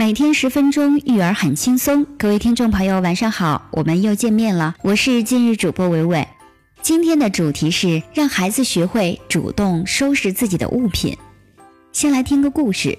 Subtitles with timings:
[0.00, 2.06] 每天十分钟，育儿很轻松。
[2.16, 4.74] 各位听众朋友，晚上好，我们又见面了。
[4.80, 6.26] 我是今日主播伟伟。
[6.80, 11.14] 今天的主题是让孩子学会主动收拾自己的物品。
[11.92, 12.96] 先来听个故事。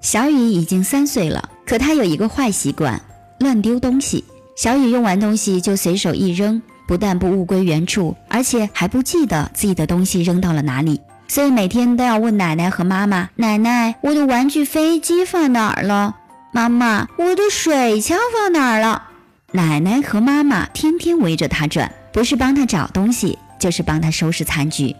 [0.00, 3.02] 小雨已经三岁了，可他有一个坏习惯，
[3.40, 4.22] 乱丢东西。
[4.54, 11.00] 小雨用完东西就随手一扔，不但不物归原处，而且还不记得自己的东西扔到了哪里。
[11.26, 16.18] 所以每天都要问奶奶和妈妈：“奶奶，我的玩具飞机放哪儿了？
[16.52, 19.08] 妈妈，我的水枪放哪儿了？”
[19.52, 24.94] 奶奶和妈妈天天围着他转，不是帮他找东西，就是帮他收拾残局。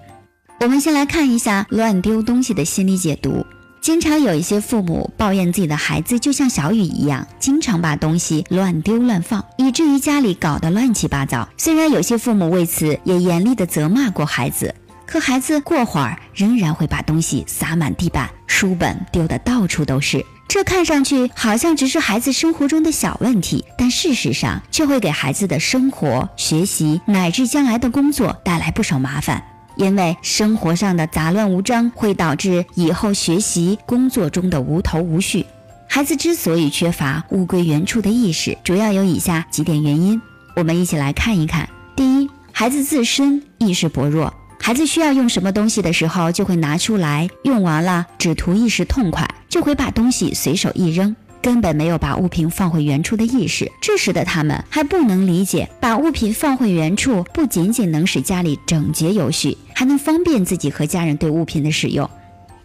[0.61, 3.45] 我们先来看一下乱丢东西的心理解读。
[3.81, 11.49] 经常有一些父母抱怨自己的孩子就像小雨一样，经常把东西乱丢乱放，以至于家里搞得乱七八糟。
[11.57, 14.75] 虽然有些父母为此也严厉地责骂过孩子。
[15.07, 20.25] 可孩子过会儿仍然会把东西撒满地板，书本丢得到处都是。
[20.51, 29.41] 这看上去好像只是孩子生活中的小问题，但事实上却会给孩子的生活、学习乃至将来的工作带来不少麻烦。
[29.77, 35.47] 因为生活上的杂乱无章会导致以后学习、工作中的无头无绪。
[35.89, 40.21] 孩子之所以缺乏物归原处的意识，主要有以下几点原因。
[40.57, 41.69] 我们一起来看一看。
[41.95, 44.35] 第一，孩子自身意识薄弱。
[44.61, 53.71] 孩子需要用什么东西的时候，就会拿出来用完了，只图一时痛快，就会把东西随手一扔，根本没有把物品放回原处的意识。
[53.83, 62.09] 这时的他们还不能理解，把物品放回原处不仅仅能使家里整洁有序，还能方便自己和家人对物品的使用。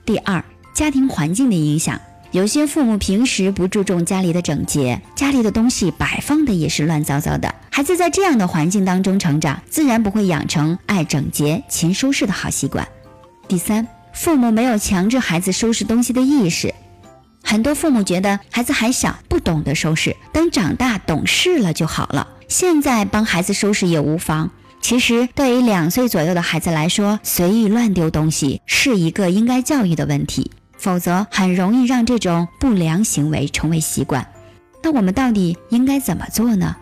[0.05, 0.41] 第二，
[0.73, 1.99] 家庭环境的影响。
[2.31, 7.55] 有些父母平时不注重家里的整洁，家里的东西摆放的也是乱糟糟的。
[7.69, 12.85] 孩子在这样的环境当中成长，自然不会养成爱整洁、勤收拾的好习惯。
[13.47, 16.73] 第三，父母没有强制孩子收拾东西的意识。
[17.43, 22.27] 很多父母觉得孩子还小，不懂得收拾，等长大懂事了就好了。
[22.47, 24.49] 现在帮孩子收拾也无妨。
[24.81, 30.51] 其实，对于两岁左右的孩子来说，随意乱丢东西是一个应该教育的问题。
[30.77, 34.27] 否则很容易让这种不良行为成为习惯。
[34.83, 36.75] 那我们到底应该怎么做呢？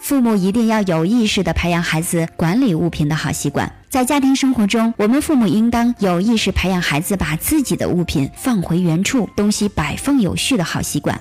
[0.00, 3.70] 父母一定要有意识地培养孩子管理物品的好习惯。
[3.90, 11.18] 在家庭生活中，我们父母应当有意识培养孩子把自己的物品放回原处，东西摆放有序的好习惯。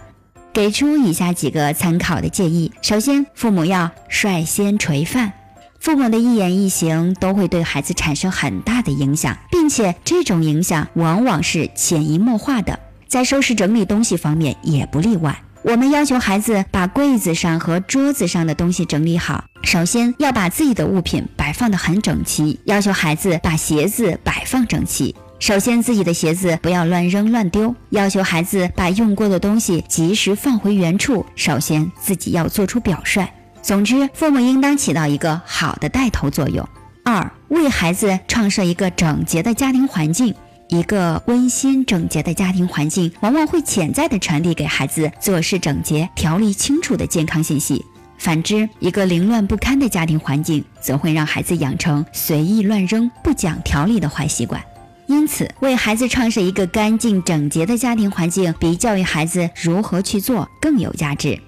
[0.52, 5.32] 给出以下几个参考的建议：首先，父母要率先垂范。
[5.80, 12.78] 父母的一言一行都会对孩子产生很大的影响，并且这种影响往往是潜移默化的。
[13.08, 15.42] 在收拾整理东西方面也不例外。
[15.64, 22.60] 我们要求孩子把柜子上和桌子上的东西整理好，首先要把自己的物品摆放得很整齐。
[22.66, 27.76] 要求孩子把鞋子摆放整齐，首先自己的鞋子不要乱扔乱丢。
[27.90, 33.28] 要求孩子把用过的东西及时放回原处，首先自己要做出表率。
[33.62, 36.68] 总之，父母应当起到一个好的带头作用。
[37.04, 40.34] 二，为孩子创设一个整洁的家庭环境。
[40.70, 47.86] 一个温馨整洁的家庭环境，往往会潜在的传递给孩子做事整洁、条理清楚的健康信息。
[48.28, 54.62] 反之，一个凌乱不堪的家庭环境，则会让孩子养成随意乱扔、不讲条理的坏习惯。
[55.06, 61.40] 因此，为孩子创设一个干净整洁的家庭环境，比教育孩子如何去做更有价值。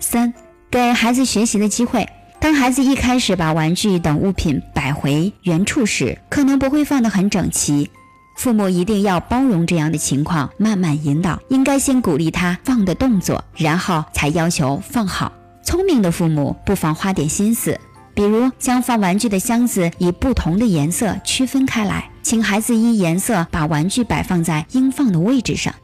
[0.00, 0.34] 三。
[0.68, 2.04] 给孩子学习的机会。
[2.40, 7.88] 当孩子一开始把玩具等物品摆回原处时，可能不会放得很整齐。
[8.36, 11.38] 父母一定要包容这样的情况，慢慢引导。
[11.50, 15.30] 应该先鼓励他放的动作，然后才要求放好。
[15.66, 17.76] 聪明的父母不妨花点心思，
[18.14, 25.74] 比如将放玩具的箱子以不同的颜色区分开来，请孩子依颜色把玩具摆放在应放的位置上。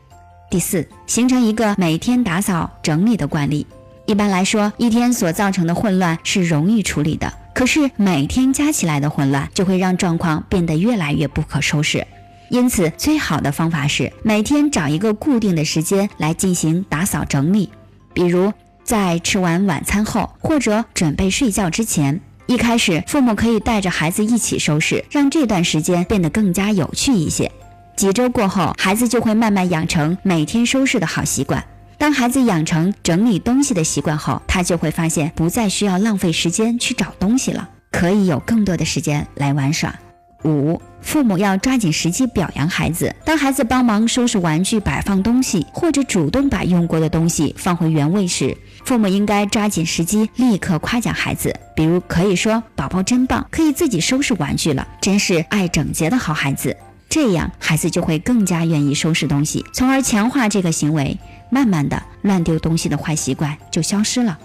[0.48, 3.66] 第四，形成一个每天打扫整理的惯例。
[4.06, 12.06] 一般来说，一天所造成的混乱是容易处理的，可是每天加起来的混乱就会让状况变得越来越不可收拾。
[12.50, 17.68] 因此，最好的方法是每天找一个固定的时间来进行打扫整理，
[18.14, 18.52] 比如
[18.92, 22.20] 在吃完晚餐后，或者准备睡觉之前。
[22.44, 27.50] 一开始，父母可以带着孩子一起收拾，让这段时间变得更加有趣一些。
[27.96, 31.64] 几周过后，孩子就会慢慢养成每天收拾的好习惯。
[31.96, 39.98] 当孩子养成整理东西的习惯后，他就会发现不再需要浪费时间去找东西了，可以有更多的时间来玩耍。
[40.44, 43.14] 五，父母要抓紧时机表扬孩子。
[43.24, 51.54] 当孩子帮忙收拾玩具、摆放东西，或者主动把用过的东西放回原位时，父母应该抓紧时机，立刻夸奖孩子。
[51.74, 56.76] 比如可以说：“宝宝真棒，可以自己收拾玩具了，真是爱整洁的好孩子。”
[57.08, 61.18] 这样孩子就会更加愿意收拾东西，从而强化这个行为。
[61.50, 64.38] 慢慢的，乱丢东西的坏习惯就消失了。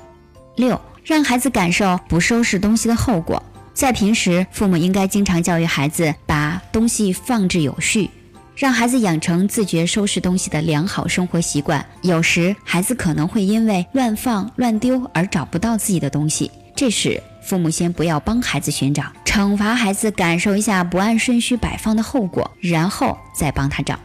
[0.58, 3.42] 六，让孩子感受不收拾东西的后果。
[3.78, 8.10] 在平时，父母应该经常教育孩子把东西放置有序，
[8.56, 11.86] 让孩子养成自觉收拾东西的良好生活习惯。
[12.02, 24.00] 有时，孩子可能会因为乱放乱丢而找不到自己的东西，这时父母先不要帮孩子寻找，惩罚孩子感受一下不按顺序摆放的后果，然后再帮他找。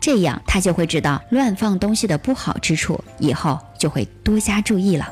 [0.00, 5.06] 这样他就会知道乱放东西的不好之处，以后就会多加注意了。